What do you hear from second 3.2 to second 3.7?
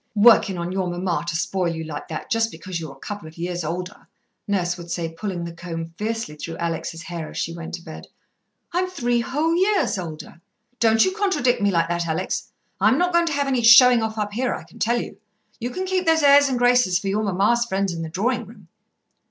of years